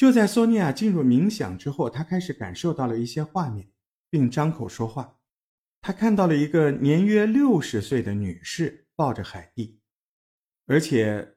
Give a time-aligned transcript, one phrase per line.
[0.00, 3.70] 就在索尼娅进入冥想之后，她开始感受到了一些画面，
[4.08, 5.20] 并张口说话。
[5.82, 9.78] 她看到了一个年约六十岁的女士抱着海蒂，
[10.64, 11.36] 而且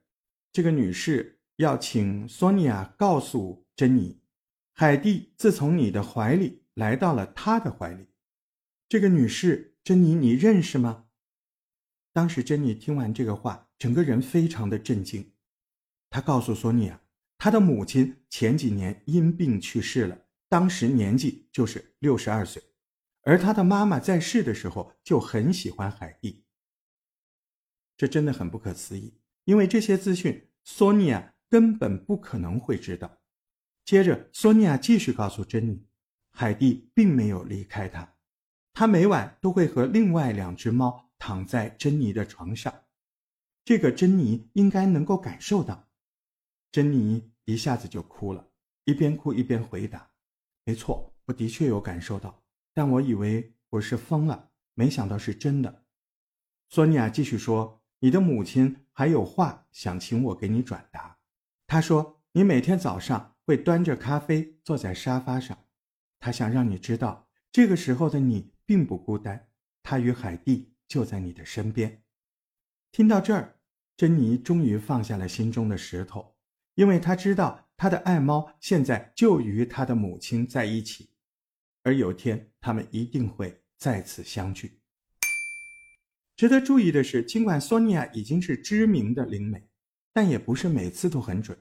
[0.53, 4.21] 这个女士要请索尼娅告诉珍妮，
[4.71, 8.07] 海蒂自从你的怀里来到了她的怀里。
[8.87, 11.07] 这个女士，珍妮，你认识吗？
[12.13, 15.33] 当时珍妮听完这个话，整个人非常的震惊。
[16.09, 17.02] 她告诉索尼娅。
[17.43, 20.17] 他的母亲前几年因病去世了，
[20.47, 22.63] 当时年纪就是六十二岁，
[23.23, 26.45] 而他的妈妈在世的时候就很喜欢海蒂。
[27.97, 33.17] 这真的很不可思议，因为这些资讯索尼娅根本不可能会知道。
[33.83, 35.85] 接着，索尼娅继续告诉珍妮，
[36.31, 38.15] 海蒂并没有离开她，
[38.71, 42.73] 她每晚都会和另外两只猫躺在珍妮的床上，
[43.65, 45.89] 这个珍妮应该能够感受到。
[46.71, 47.32] 珍妮。
[47.45, 48.47] 一下子就哭了，
[48.85, 50.11] 一边哭一边回答
[50.63, 55.85] ：“没错，我的确有感受到，但我以为我是疯了，没想到是真的。”
[56.69, 61.17] 索尼娅继续说：“你的母亲还有话想请我给你转达。
[61.67, 65.57] 她说你每天早上会端着咖啡坐在沙发上，
[66.19, 69.49] 她想让你知道，这个时候的你并不孤单，
[69.83, 72.03] 她与海蒂就在你的身边。”
[72.91, 73.59] 听到这儿，
[73.97, 76.32] 珍妮终于放下了心中的石头。
[76.75, 81.09] 因为他知道他的爱猫现在就与他的母亲在一起，
[81.83, 84.79] 而有天他们一定会再次相聚。
[86.35, 89.69] 值得注意的是，尽管索尼娅已经是知名的灵媒，
[90.11, 91.57] 但也不是每次都很准。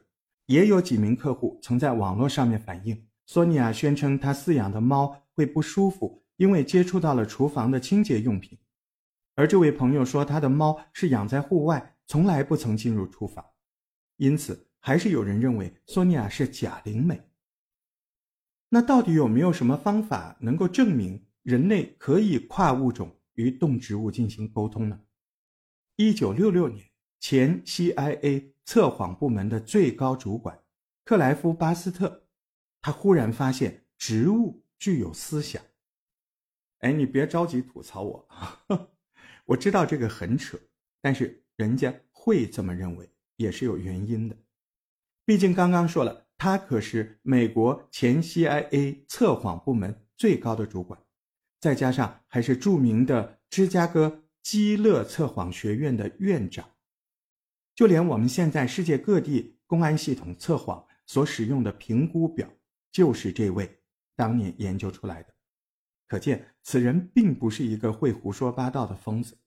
[0.46, 8.58] 也有几名客户曾在网络上面反映，索尼娅宣称她饲养的猫会不舒服，因为接触到了厨房的清洁用品。
[9.34, 13.44] 而这位朋友说，他的猫是养在户外，从来不曾进入厨房，
[14.16, 14.68] 因此。
[14.84, 17.22] 还是有人认为索尼娅是假灵媒。
[18.68, 25.00] 那到底有没有什么方法能够证明人类可以跨物种与动植物进行沟通呢？
[25.94, 26.84] 一九六六年，
[27.20, 30.60] 前 CIA 测谎部门的最高主管
[31.04, 32.26] 克莱夫·巴斯特，
[32.80, 35.62] 他忽然发现植物具有思想。
[36.78, 38.28] 哎，你别着急吐槽我，
[39.44, 40.58] 我知道这个很扯，
[41.00, 44.36] 但是人家会这么认为也是有原因的。
[45.24, 51.00] 毕竟刚刚说了，他可是美国前 CIA 测谎部门最高的主管，
[51.60, 56.68] 再加上还是著名的芝加哥基勒测谎学院的院长，
[57.76, 62.48] 就连我们现在世界各地公安系统测谎所使用的评估表，
[62.90, 63.80] 就是这位
[64.16, 65.32] 当年研究出来的。
[66.08, 69.38] 可见此人并不是一个会胡说八道的疯子。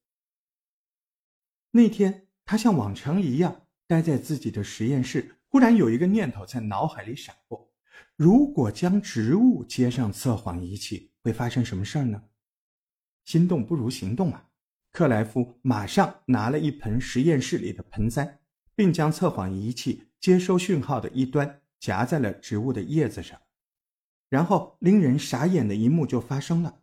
[1.71, 5.34] 那天，他像往常一样待在自己的实验室。
[5.55, 7.71] 忽然有一个念头在脑海里闪过：
[8.17, 12.21] 如果将植物接上测谎仪器，会发生什么事儿呢？
[13.23, 14.49] 心动不如行动啊！
[14.91, 18.41] 克莱夫马上拿了一盆实验室里的盆栽，
[18.75, 23.39] 并将测谎仪器接收讯号的一端夹在了植物的叶子上。
[24.27, 26.81] 然后令人傻眼的一幕就发生了：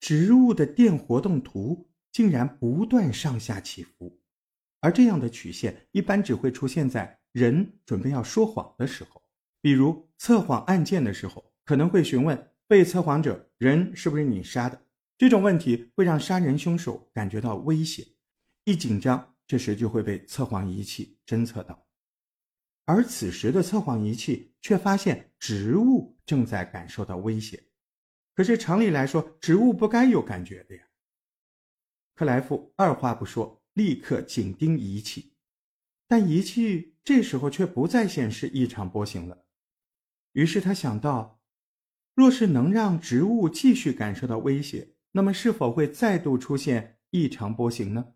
[0.00, 4.20] 植物的电活动图竟然不断上下起伏。
[4.86, 9.20] 而这样的曲线一般只会出现在人准备要说谎的时候，
[9.60, 14.80] 比如测谎案件的时候，可能会询问被测谎者：“人是不是你杀的？”
[15.18, 18.06] 这种问题会让杀人凶手感觉到威胁，
[18.62, 21.84] 一紧张，这时就会被测谎仪器侦测到。
[22.84, 27.60] 而此时的测谎仪器却发现植物正在感受到威胁，
[28.36, 30.82] 可是常理来说，植物不该有感觉的呀。
[32.14, 33.60] 克莱夫二话不说。
[33.76, 35.34] 立刻紧盯仪器，
[36.08, 39.44] 但仪器这时候却不再显示异常波形了。
[40.32, 41.42] 于是他想到，
[42.14, 48.14] 若是能让植物继续感受到威胁，那么是否会再度出现异常波形呢？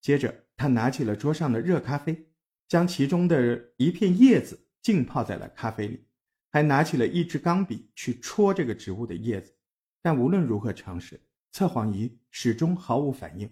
[0.00, 2.28] 接着，他拿起了桌上的热咖啡，
[2.68, 6.06] 将其中的一片叶子浸泡在了咖啡里，
[6.52, 9.56] 还拿起了一支钢笔去戳这个植物的叶子。
[10.00, 11.20] 但无论如何尝试，
[11.50, 13.50] 测谎仪始终毫无反应。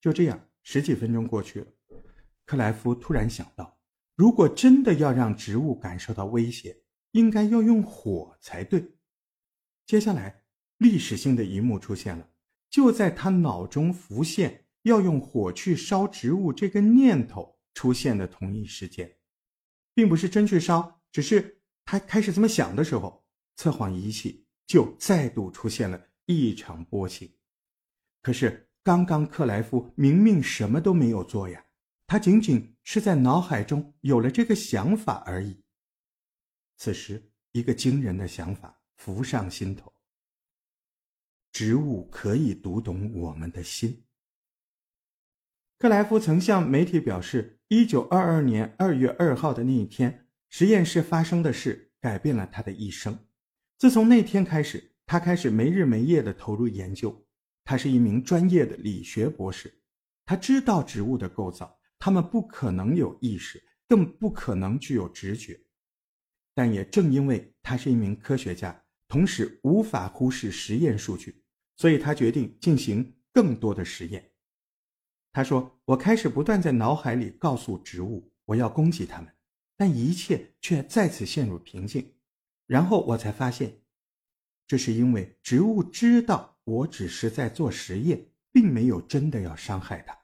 [0.00, 1.66] 就这样，十几分钟过去了，
[2.46, 3.78] 克莱夫突然想到，
[4.16, 8.96] 如果真的要让植物感受到威胁，应该要用火才对。
[9.84, 10.44] 接下来，
[10.78, 12.30] 历史性的一幕出现了，
[12.70, 19.18] 就在他脑中浮现要用火去烧植物这个念头出现的同一时间，
[19.92, 23.22] 并不是真去烧，只是他开始这么想的时候，
[23.56, 27.30] 测谎仪器就再度出现了异常波形。
[28.22, 28.69] 可是。
[28.82, 31.64] 刚刚克莱夫明明什么都没有做呀，
[32.06, 35.62] 他仅仅是在脑海中有了这个想法而已。
[36.76, 39.92] 此时，一个惊人的想法浮上心头：
[41.52, 44.04] 植物可以读懂我们的心。
[45.78, 53.26] 克莱夫曾向媒体表示，一九二二年二月二号的那一天，实验室发生的事改变了他的一生。
[53.76, 57.26] 自从那天开始，他开始没日没夜地投入研究。
[57.64, 59.72] 他是一名专业的理学博士，
[60.24, 65.60] 他知道植物的构造，他们不可能有意识，更不可能具有直觉。
[66.54, 71.42] 但也正因为他是一名科学家，同时无法忽视实验数据，
[71.76, 74.30] 所以他决定进行更多的实验。
[75.32, 79.32] 他说：“我开始不断在脑海里告诉植物，我要攻击它们，
[79.76, 82.14] 但一切却再次陷入平静。
[82.66, 83.80] 然后我才发现，
[84.66, 90.16] 这是因为植物知道我只是在做实验，并没有真的要伤害他。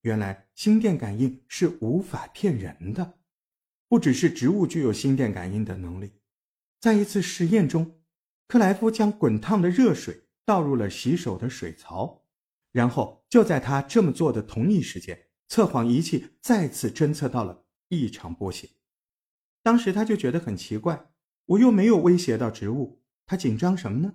[0.00, 3.20] 原来心电感应是无法骗人的，
[3.86, 6.14] 不只是植物具有心电感应的能力。
[6.80, 8.00] 在一次实验中，
[8.48, 12.26] 克莱夫将滚烫的热水倒入了洗手的水槽。”
[12.72, 18.70] 然后就在他这么做的同一时间，测谎仪器再次侦测到了异常波形。
[19.62, 21.12] 当时他就觉得很奇怪，
[21.44, 24.14] 我又没有威胁到植物，他紧张什么呢？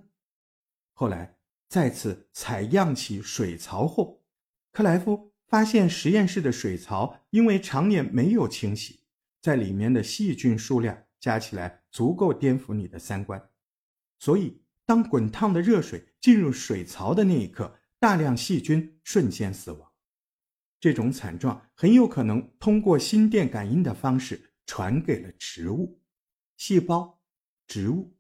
[0.94, 1.37] 后来
[1.70, 4.24] 再次采样起水槽后，
[4.72, 9.02] 克莱夫发现实验室的水槽因为常年没有清洗，
[9.42, 13.50] 在里面的细菌数量加起来足够颠覆你的三观。
[14.20, 17.80] 所以，当滚烫的热水进入水槽的那一刻。
[18.00, 19.92] 大量细菌瞬间死亡，
[20.80, 26.00] 这种惨状很有可能通过心电感应的方式传给了植物、
[26.58, 27.20] 细胞、
[27.66, 28.16] 植物。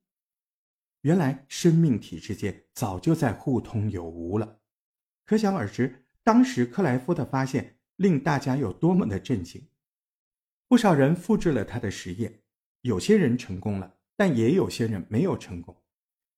[1.08, 4.60] 原来生命体之间早就在互通有无了，
[5.26, 9.66] 可想而知，当时克莱夫的发现令大家有多么的震惊。
[10.68, 12.42] 不少人复制了他的实验，
[12.82, 15.82] 有些人成功了，但也有些人没有成功。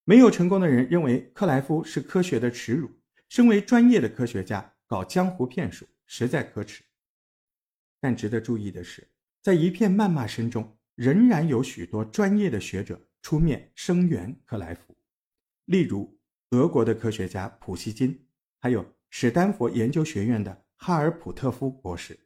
[0.03, 2.91] 没有成功的人认为克莱夫是科学的耻辱。
[3.27, 6.83] 身为专业的科学家，搞江湖骗术实在可耻。
[7.99, 9.09] 但值得注意的是，
[9.41, 14.95] 在一片谩骂声中，仍然有许多专业的学者出面声援克莱夫。
[15.65, 16.19] 例如，
[16.51, 18.27] 俄国的科学家普希金，
[18.59, 22.19] 还有史丹佛研究学院的哈尔普特夫博士，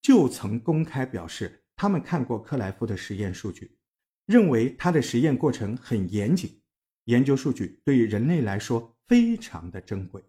[0.00, 3.78] 就曾公开表示，他们看过克莱夫的实验数据，
[4.26, 6.60] 认为他的实验过程很严谨，
[7.04, 10.24] 研究数据对于人类来说非常的珍贵。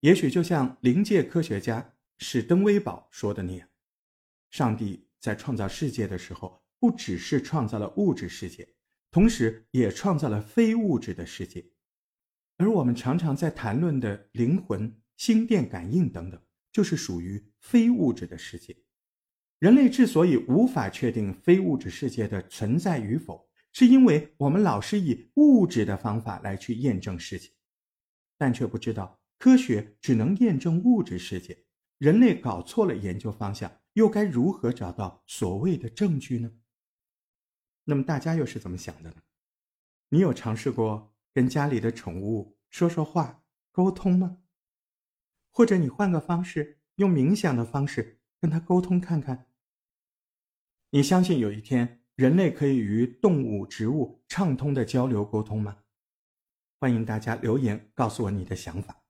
[0.00, 3.68] 也许就像灵界科学家史登威堡说的那样，
[4.50, 8.68] 上帝在创造世界的时候，不只是创造了物质世界，
[9.10, 11.64] 同时也创造了非物质的世界。
[12.56, 16.40] 而我们常常在谈论的灵魂、心电感应等等，
[16.72, 18.76] 就是属于非物质的世界。
[19.58, 27.50] 人类之所以无法确定非物质世界的存在与否，是因为我们老是以物质的方法来去验证世界，
[28.36, 29.20] 但却不知道。
[29.38, 31.64] 科学只能验证物质世界，
[31.98, 36.50] 人类搞错了研究方向，又该如何找到所谓的证据呢？
[37.88, 39.16] 那么大家又是怎么想的呢？
[40.10, 43.42] 你有尝试过跟家里的宠物说说话、
[43.72, 44.42] 沟通吗？
[45.50, 49.46] 或者你换个方式，用冥想的方式跟他沟通看看？
[50.90, 55.78] 你相信有一天人类可以与动物、植物畅通的交流沟通吗？
[56.78, 59.02] 欢迎大家留言告诉我你的想法。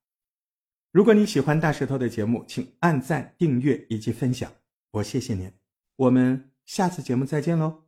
[0.93, 4.53] 如果你喜欢大石头的节目，请按赞、订阅以及分享，
[4.93, 5.53] 我谢谢您。
[5.97, 7.88] 我们下次节目再见喽。